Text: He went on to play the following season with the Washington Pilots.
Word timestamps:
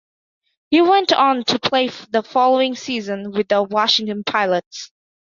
He 0.71 0.81
went 0.81 1.13
on 1.13 1.43
to 1.43 1.59
play 1.59 1.89
the 2.09 2.23
following 2.23 2.73
season 2.73 3.29
with 3.33 3.49
the 3.49 3.61
Washington 3.61 4.23
Pilots. 4.23 4.91